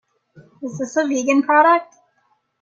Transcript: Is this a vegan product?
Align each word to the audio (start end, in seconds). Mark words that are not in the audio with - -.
Is 0.63 0.79
this 0.79 0.97
a 0.97 1.05
vegan 1.07 1.43
product? 1.43 1.93